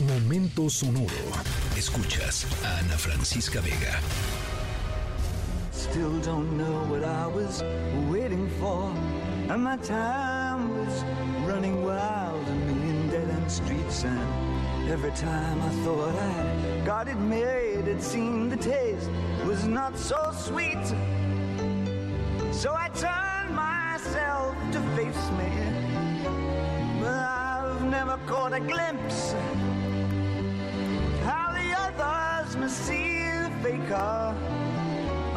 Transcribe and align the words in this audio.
Momento 0.00 0.68
sonoro. 0.68 1.08
Escuchas 1.74 2.44
a 2.62 2.80
Ana 2.80 2.98
Francisca 2.98 3.62
Vega. 3.62 3.98
Still 5.72 6.20
don't 6.20 6.58
know 6.58 6.84
what 6.90 7.02
I 7.02 7.26
was 7.26 7.62
waiting 8.10 8.46
for. 8.60 8.92
And 9.48 9.64
my 9.64 9.78
time 9.78 10.68
was 10.76 11.02
running 11.48 11.82
wild, 11.82 12.46
a 12.46 12.54
million 12.66 13.08
dead 13.08 13.30
end 13.30 13.50
streets. 13.50 14.04
And 14.04 14.90
every 14.90 15.12
time 15.12 15.62
I 15.62 15.70
thought 15.82 16.14
I 16.14 16.84
got 16.84 17.08
it 17.08 17.16
made, 17.16 17.88
it 17.88 18.02
seemed 18.02 18.52
the 18.52 18.58
taste 18.58 19.08
was 19.46 19.64
not 19.64 19.96
so 19.96 20.30
sweet. 20.36 20.86
So 22.52 22.74
I 22.76 22.90
turned 22.90 23.56
myself 23.56 24.54
to 24.72 24.80
face 24.94 25.30
me. 25.40 25.48
But 27.00 27.14
I've 27.14 27.82
never 27.84 28.18
caught 28.26 28.52
a 28.52 28.60
glimpse 28.60 29.34
must 32.66 32.86
see 32.86 33.20
the 33.20 33.50
faker. 33.62 34.34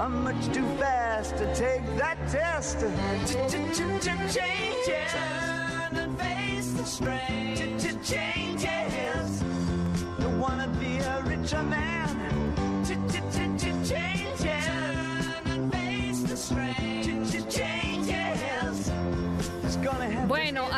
I'm 0.02 0.24
much 0.24 0.52
too 0.52 0.68
fast 0.78 1.38
to 1.38 1.46
take 1.54 1.86
that 1.96 2.18
test. 2.28 2.80
Changes. 4.36 5.14
And 5.92 6.20
face 6.20 6.72
the 6.72 6.86
strain. 6.86 7.55
Changes. 8.02 9.44
Don't 10.20 10.40
wanna 10.40 10.70
be 10.80 10.98
a 10.98 11.22
richer 11.22 11.62
man. 11.62 11.90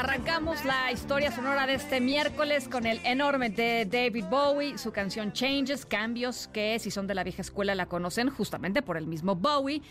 Arrancamos 0.01 0.65
la 0.65 0.91
historia 0.91 1.31
sonora 1.31 1.67
de 1.67 1.75
este 1.75 2.01
miércoles 2.01 2.67
con 2.67 2.87
el 2.87 2.99
enorme 3.05 3.51
de 3.51 3.85
David 3.85 4.25
Bowie, 4.31 4.79
su 4.79 4.91
canción 4.91 5.31
Changes, 5.31 5.85
cambios 5.85 6.47
que 6.47 6.79
si 6.79 6.89
son 6.89 7.05
de 7.05 7.13
la 7.13 7.23
vieja 7.23 7.43
escuela 7.43 7.75
la 7.75 7.85
conocen 7.85 8.31
justamente 8.31 8.81
por 8.81 8.97
el 8.97 9.05
mismo 9.05 9.35
Bowie, 9.35 9.83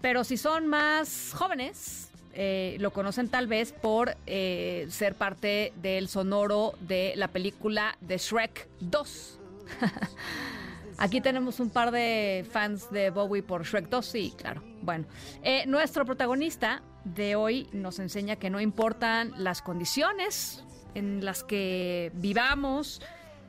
pero 0.00 0.24
si 0.24 0.38
son 0.38 0.68
más 0.68 1.34
jóvenes, 1.34 2.10
eh, 2.32 2.78
lo 2.80 2.94
conocen 2.94 3.28
tal 3.28 3.46
vez 3.46 3.72
por 3.72 4.16
eh, 4.26 4.86
ser 4.88 5.14
parte 5.14 5.74
del 5.82 6.08
sonoro 6.08 6.72
de 6.80 7.12
la 7.16 7.28
película 7.28 7.98
de 8.00 8.16
Shrek 8.16 8.68
2. 8.80 9.38
Aquí 11.00 11.20
tenemos 11.20 11.60
un 11.60 11.70
par 11.70 11.92
de 11.92 12.44
fans 12.50 12.90
de 12.90 13.10
Bowie 13.10 13.44
por 13.44 13.64
Shrek 13.64 13.88
2, 13.88 14.04
sí, 14.04 14.34
claro. 14.36 14.64
Bueno, 14.82 15.06
eh, 15.44 15.64
nuestro 15.66 16.04
protagonista 16.04 16.82
de 17.04 17.36
hoy 17.36 17.68
nos 17.72 18.00
enseña 18.00 18.34
que 18.34 18.50
no 18.50 18.60
importan 18.60 19.32
las 19.36 19.62
condiciones 19.62 20.64
en 20.96 21.24
las 21.24 21.44
que 21.44 22.10
vivamos, 22.14 23.00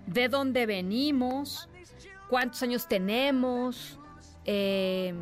de 0.06 0.30
dónde 0.30 0.68
venimos, 0.68 1.70
cuántos 2.30 2.62
años 2.62 2.88
tenemos, 2.88 4.00
eh, 4.46 5.16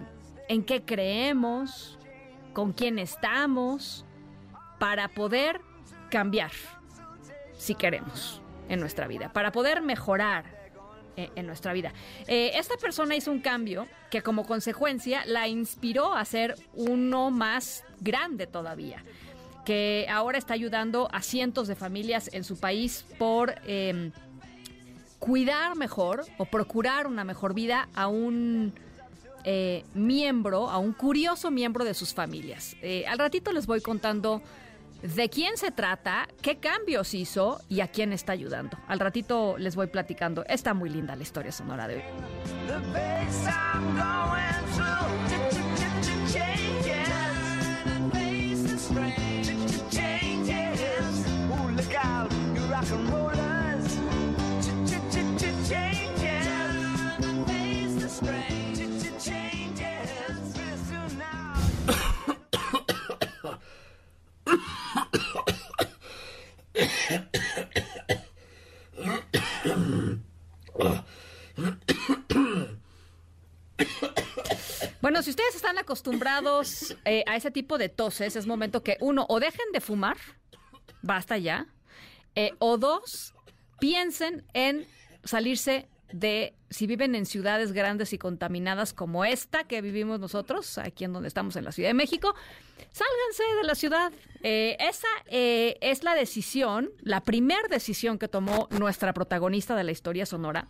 en 0.49 0.63
qué 0.65 0.83
creemos, 0.83 1.97
con 2.51 2.73
quién 2.73 2.99
estamos, 2.99 4.05
para 4.79 5.07
poder 5.07 5.61
cambiar, 6.09 6.51
si 7.53 7.73
queremos, 7.73 8.41
en 8.67 8.81
nuestra 8.81 9.07
vida, 9.07 9.31
para 9.31 9.53
poder 9.53 9.81
mejorar 9.81 10.56
eh, 11.17 11.29
en 11.35 11.45
nuestra 11.45 11.73
vida. 11.73 11.91
Eh, 12.27 12.51
esta 12.55 12.77
persona 12.77 13.15
hizo 13.15 13.31
un 13.31 13.41
cambio 13.41 13.87
que 14.09 14.21
como 14.21 14.45
consecuencia 14.45 15.25
la 15.25 15.47
inspiró 15.47 16.13
a 16.13 16.23
ser 16.23 16.55
uno 16.73 17.31
más 17.31 17.83
grande 17.99 18.47
todavía 18.47 19.03
que 19.65 20.07
ahora 20.09 20.37
está 20.37 20.53
ayudando 20.53 21.09
a 21.11 21.21
cientos 21.21 21.67
de 21.67 21.75
familias 21.75 22.29
en 22.31 22.45
su 22.45 22.57
país 22.57 23.03
por 23.17 23.55
eh, 23.65 24.11
cuidar 25.19 25.75
mejor 25.75 26.25
o 26.37 26.45
procurar 26.45 27.05
una 27.05 27.25
mejor 27.25 27.53
vida 27.53 27.89
a 27.93 28.07
un 28.07 28.73
eh, 29.43 29.85
miembro, 29.93 30.69
a 30.69 30.77
un 30.77 30.93
curioso 30.93 31.51
miembro 31.51 31.85
de 31.85 31.93
sus 31.93 32.13
familias. 32.13 32.75
Eh, 32.81 33.05
al 33.07 33.17
ratito 33.17 33.51
les 33.51 33.65
voy 33.65 33.81
contando 33.81 34.41
de 35.01 35.29
quién 35.29 35.57
se 35.57 35.71
trata, 35.71 36.27
qué 36.41 36.57
cambios 36.57 37.13
hizo 37.13 37.61
y 37.69 37.81
a 37.81 37.87
quién 37.87 38.13
está 38.13 38.33
ayudando. 38.33 38.77
Al 38.87 38.99
ratito 38.99 39.57
les 39.57 39.75
voy 39.75 39.87
platicando. 39.87 40.43
Está 40.47 40.73
muy 40.73 40.89
linda 40.89 41.15
la 41.15 41.23
historia 41.23 41.51
sonora 41.51 41.87
de 41.87 41.95
hoy. 41.95 42.03
Bueno, 75.01 75.23
si 75.23 75.29
ustedes 75.29 75.55
están 75.55 75.77
acostumbrados 75.77 76.97
eh, 77.05 77.23
a 77.27 77.35
ese 77.35 77.49
tipo 77.49 77.77
de 77.77 77.87
toses, 77.87 78.35
es 78.35 78.45
momento 78.45 78.83
que 78.83 78.97
uno 78.99 79.25
o 79.29 79.39
dejen 79.39 79.71
de 79.71 79.79
fumar, 79.79 80.17
basta 81.01 81.37
ya, 81.37 81.67
eh, 82.35 82.53
o 82.59 82.77
dos, 82.77 83.33
piensen 83.79 84.45
en 84.53 84.85
salirse 85.23 85.87
de, 86.11 86.53
si 86.69 86.87
viven 86.87 87.15
en 87.15 87.25
ciudades 87.25 87.71
grandes 87.71 88.13
y 88.13 88.17
contaminadas 88.17 88.93
como 88.93 89.25
esta 89.25 89.65
que 89.65 89.81
vivimos 89.81 90.19
nosotros, 90.19 90.77
aquí 90.77 91.03
en 91.03 91.13
donde 91.13 91.27
estamos 91.27 91.55
en 91.55 91.65
la 91.65 91.71
Ciudad 91.71 91.89
de 91.89 91.93
México, 91.93 92.35
sálganse 92.91 93.43
de 93.61 93.63
la 93.63 93.75
ciudad. 93.75 94.11
Eh, 94.43 94.77
esa 94.79 95.07
eh, 95.27 95.77
es 95.81 96.03
la 96.03 96.15
decisión, 96.15 96.89
la 97.01 97.21
primera 97.21 97.67
decisión 97.69 98.17
que 98.17 98.27
tomó 98.27 98.67
nuestra 98.71 99.13
protagonista 99.13 99.75
de 99.75 99.83
la 99.83 99.91
historia 99.91 100.25
sonora. 100.25 100.67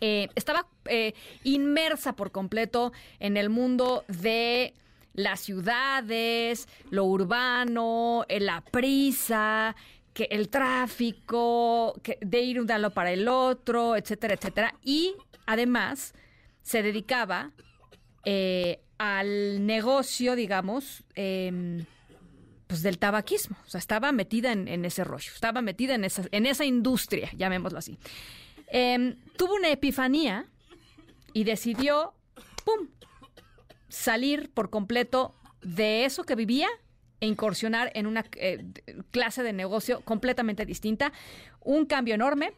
Eh, 0.00 0.28
estaba 0.34 0.66
eh, 0.86 1.14
inmersa 1.44 2.14
por 2.14 2.32
completo 2.32 2.92
en 3.20 3.36
el 3.36 3.48
mundo 3.48 4.04
de 4.08 4.74
las 5.14 5.40
ciudades, 5.40 6.68
lo 6.90 7.04
urbano, 7.04 8.24
eh, 8.28 8.40
la 8.40 8.60
prisa, 8.60 9.76
que 10.14 10.28
el 10.30 10.48
tráfico, 10.48 12.00
de 12.20 12.40
ir 12.40 12.60
un 12.60 12.66
lado 12.68 12.94
para 12.94 13.10
el 13.10 13.26
otro, 13.28 13.96
etcétera, 13.96 14.34
etcétera. 14.34 14.74
Y 14.82 15.14
además 15.44 16.14
se 16.62 16.82
dedicaba 16.82 17.50
eh, 18.24 18.80
al 18.96 19.66
negocio, 19.66 20.36
digamos, 20.36 21.02
em, 21.16 21.84
pues 22.68 22.82
del 22.82 22.98
tabaquismo. 22.98 23.56
O 23.66 23.68
sea, 23.68 23.80
estaba 23.80 24.12
metida 24.12 24.52
en, 24.52 24.68
en 24.68 24.84
ese 24.84 25.02
rollo, 25.02 25.32
estaba 25.34 25.60
metida 25.60 25.96
en 25.96 26.04
esa, 26.04 26.22
en 26.30 26.46
esa 26.46 26.64
industria, 26.64 27.30
llamémoslo 27.36 27.78
así. 27.80 27.98
Em, 28.68 29.16
tuvo 29.36 29.56
una 29.56 29.70
epifanía 29.70 30.46
y 31.32 31.42
decidió, 31.42 32.14
¡pum!, 32.64 32.88
salir 33.88 34.50
por 34.52 34.70
completo 34.70 35.34
de 35.60 36.04
eso 36.04 36.22
que 36.22 36.36
vivía 36.36 36.68
e 37.24 37.26
incursionar 37.26 37.90
en 37.94 38.06
una 38.06 38.24
eh, 38.36 38.64
clase 39.10 39.42
de 39.42 39.52
negocio 39.52 40.02
completamente 40.02 40.66
distinta. 40.66 41.12
Un 41.60 41.86
cambio 41.86 42.14
enorme 42.14 42.52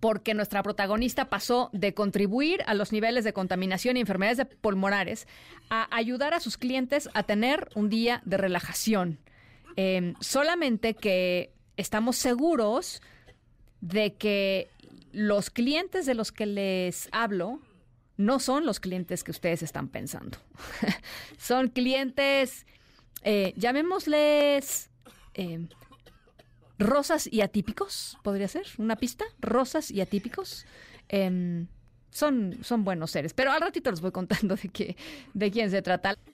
porque 0.00 0.32
nuestra 0.32 0.62
protagonista 0.62 1.28
pasó 1.28 1.68
de 1.74 1.92
contribuir 1.92 2.62
a 2.66 2.72
los 2.72 2.90
niveles 2.90 3.22
de 3.22 3.34
contaminación 3.34 3.96
y 3.96 4.00
enfermedades 4.00 4.38
de 4.38 4.46
pulmonares 4.46 5.28
a 5.68 5.94
ayudar 5.94 6.32
a 6.32 6.40
sus 6.40 6.56
clientes 6.56 7.10
a 7.12 7.22
tener 7.24 7.68
un 7.74 7.90
día 7.90 8.22
de 8.24 8.38
relajación. 8.38 9.18
Eh, 9.76 10.14
solamente 10.20 10.94
que 10.94 11.52
estamos 11.76 12.16
seguros 12.16 13.02
de 13.82 14.14
que 14.14 14.70
los 15.12 15.50
clientes 15.50 16.06
de 16.06 16.14
los 16.14 16.32
que 16.32 16.46
les 16.46 17.08
hablo 17.12 17.60
no 18.16 18.38
son 18.38 18.64
los 18.64 18.80
clientes 18.80 19.22
que 19.22 19.30
ustedes 19.30 19.62
están 19.62 19.88
pensando. 19.88 20.38
son 21.38 21.68
clientes, 21.68 22.66
eh, 23.22 23.52
llamémosles 23.56 24.90
eh, 25.34 25.68
rosas 26.78 27.28
y 27.30 27.40
atípicos, 27.42 28.18
podría 28.22 28.48
ser 28.48 28.66
una 28.78 28.96
pista, 28.96 29.24
rosas 29.40 29.90
y 29.90 30.00
atípicos. 30.00 30.66
Em, 31.08 31.66
son, 32.10 32.58
son 32.62 32.84
buenos 32.84 33.10
seres, 33.10 33.34
pero 33.34 33.52
al 33.52 33.60
ratito 33.60 33.90
les 33.90 34.00
voy 34.00 34.10
contando 34.12 34.56
de, 34.56 34.68
qué, 34.68 34.96
de 35.34 35.50
quién 35.50 35.70
se 35.70 35.82
trata. 35.82 36.16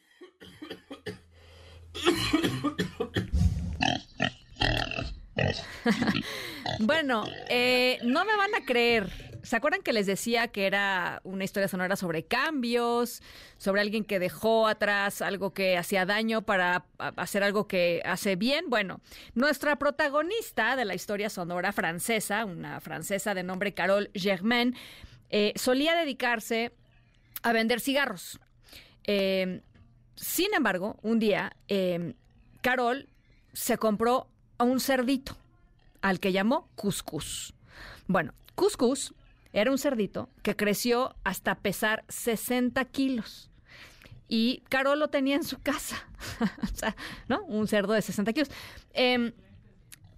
Bueno, 6.81 7.25
eh, 7.49 7.99
no 8.03 8.25
me 8.25 8.37
van 8.37 8.55
a 8.55 8.65
creer 8.65 9.26
¿Se 9.47 9.55
acuerdan 9.55 9.83
que 9.83 9.93
les 9.93 10.07
decía 10.07 10.49
que 10.49 10.67
era 10.67 11.21
una 11.23 11.45
historia 11.45 11.69
sonora 11.69 11.95
sobre 11.95 12.25
cambios, 12.25 13.23
sobre 13.59 13.81
alguien 13.81 14.03
que 14.05 14.19
dejó 14.19 14.67
atrás 14.67 15.23
algo 15.23 15.55
que 15.55 15.79
hacía 15.79 16.05
daño 16.05 16.43
para 16.43 16.85
hacer 16.99 17.45
algo 17.45 17.69
que 17.69 18.03
hace 18.05 18.35
bien? 18.35 18.65
Bueno, 18.69 19.01
nuestra 19.35 19.77
protagonista 19.77 20.75
de 20.75 20.85
la 20.85 20.97
historia 20.97 21.31
sonora 21.31 21.71
francesa, 21.71 22.45
una 22.45 22.81
francesa 22.81 23.35
de 23.35 23.45
nombre 23.45 23.73
Carole 23.73 24.11
Germain, 24.15 24.75
eh, 25.31 25.53
solía 25.55 25.95
dedicarse 25.95 26.73
a 27.45 27.53
vender 27.53 27.81
cigarros. 27.81 28.41
Eh, 29.05 29.61
sin 30.17 30.55
embargo, 30.55 30.99
un 31.03 31.21
día, 31.21 31.55
eh, 31.69 32.15
Carol 32.63 33.09
se 33.53 33.79
compró 33.79 34.27
a 34.59 34.65
un 34.65 34.81
cerdito, 34.81 35.37
al 36.03 36.19
que 36.19 36.33
llamó 36.33 36.69
Cuscus. 36.75 37.55
Bueno, 38.09 38.35
Cuscus 38.57 39.15
era 39.57 39.71
un 39.71 39.79
cerdito 39.79 40.29
que 40.43 40.55
creció 40.55 41.17
hasta 41.25 41.55
pesar 41.55 42.05
60 42.09 42.85
kilos. 42.87 43.51
Y 44.29 44.63
Carol 44.69 44.99
lo 44.99 45.09
tenía 45.09 45.35
en 45.35 45.45
su 45.45 45.61
casa. 45.63 45.97
o 46.63 46.67
sea, 46.77 46.95
¿no? 47.27 47.43
Un 47.45 47.67
cerdo 47.67 47.95
de 47.95 48.03
60 48.03 48.35
kilos. 48.35 48.51
Em, 48.93 49.33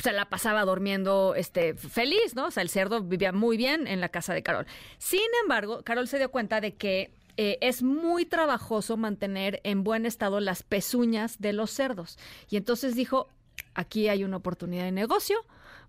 se 0.00 0.12
la 0.12 0.28
pasaba 0.28 0.64
durmiendo 0.64 1.36
este, 1.36 1.74
feliz, 1.74 2.34
¿no? 2.34 2.46
O 2.46 2.50
sea, 2.50 2.64
el 2.64 2.68
cerdo 2.68 3.00
vivía 3.00 3.30
muy 3.30 3.56
bien 3.56 3.86
en 3.86 4.00
la 4.00 4.08
casa 4.08 4.34
de 4.34 4.42
Carol. 4.42 4.66
Sin 4.98 5.20
embargo, 5.42 5.82
Carol 5.84 6.08
se 6.08 6.18
dio 6.18 6.32
cuenta 6.32 6.60
de 6.60 6.74
que 6.74 7.12
eh, 7.36 7.58
es 7.60 7.84
muy 7.84 8.24
trabajoso 8.24 8.96
mantener 8.96 9.60
en 9.62 9.84
buen 9.84 10.04
estado 10.04 10.40
las 10.40 10.64
pezuñas 10.64 11.40
de 11.40 11.52
los 11.52 11.70
cerdos. 11.70 12.18
Y 12.50 12.56
entonces 12.56 12.96
dijo, 12.96 13.28
aquí 13.74 14.08
hay 14.08 14.24
una 14.24 14.38
oportunidad 14.38 14.82
de 14.82 14.90
negocio, 14.92 15.38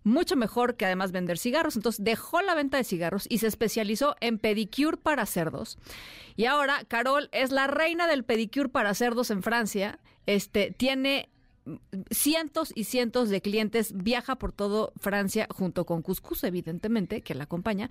mucho 0.03 0.35
mejor 0.35 0.75
que 0.75 0.85
además 0.85 1.11
vender 1.11 1.37
cigarros. 1.37 1.75
Entonces 1.75 2.03
dejó 2.03 2.41
la 2.41 2.55
venta 2.55 2.77
de 2.77 2.83
cigarros 2.83 3.25
y 3.29 3.39
se 3.39 3.47
especializó 3.47 4.15
en 4.19 4.39
pedicure 4.39 4.97
para 4.97 5.25
cerdos. 5.25 5.77
Y 6.35 6.45
ahora 6.45 6.83
Carol 6.87 7.29
es 7.31 7.51
la 7.51 7.67
reina 7.67 8.07
del 8.07 8.23
pedicure 8.23 8.69
para 8.69 8.93
cerdos 8.93 9.31
en 9.31 9.43
Francia. 9.43 9.99
Este 10.25 10.71
tiene 10.71 11.29
cientos 12.11 12.71
y 12.75 12.85
cientos 12.85 13.29
de 13.29 13.41
clientes, 13.41 13.93
viaja 13.95 14.37
por 14.37 14.51
todo 14.51 14.93
Francia 14.97 15.47
junto 15.49 15.85
con 15.85 16.01
Cuscus, 16.01 16.43
evidentemente, 16.43 17.21
que 17.21 17.35
la 17.35 17.43
acompaña, 17.43 17.89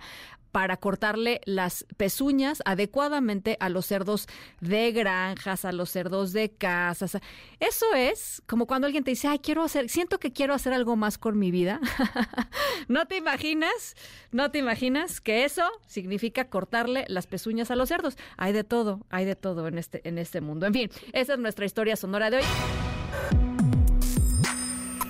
para 0.51 0.77
cortarle 0.77 1.41
las 1.45 1.85
pezuñas 1.97 2.61
adecuadamente 2.65 3.57
a 3.59 3.69
los 3.69 3.85
cerdos 3.85 4.27
de 4.61 4.91
granjas, 4.91 5.65
a 5.65 5.71
los 5.71 5.89
cerdos 5.89 6.33
de 6.33 6.49
casas. 6.49 7.17
Eso 7.59 7.85
es 7.95 8.41
como 8.47 8.65
cuando 8.65 8.87
alguien 8.87 9.03
te 9.03 9.11
dice, 9.11 9.27
ay, 9.27 9.39
quiero 9.39 9.63
hacer, 9.63 9.89
siento 9.89 10.19
que 10.19 10.33
quiero 10.33 10.53
hacer 10.53 10.73
algo 10.73 10.95
más 10.95 11.17
con 11.17 11.37
mi 11.37 11.51
vida. 11.51 11.79
no 12.87 13.05
te 13.05 13.17
imaginas, 13.17 13.95
no 14.31 14.51
te 14.51 14.59
imaginas 14.59 15.21
que 15.21 15.45
eso 15.45 15.63
significa 15.87 16.49
cortarle 16.49 17.05
las 17.07 17.27
pezuñas 17.27 17.71
a 17.71 17.75
los 17.75 17.89
cerdos. 17.89 18.17
Hay 18.37 18.53
de 18.53 18.63
todo, 18.63 19.05
hay 19.09 19.25
de 19.25 19.35
todo 19.35 19.67
en 19.67 19.77
este, 19.77 20.07
en 20.07 20.17
este 20.17 20.41
mundo. 20.41 20.65
En 20.65 20.73
fin, 20.73 20.89
esa 21.13 21.33
es 21.33 21.39
nuestra 21.39 21.65
historia 21.65 21.95
sonora 21.95 22.29
de 22.29 22.37
hoy. 22.37 23.48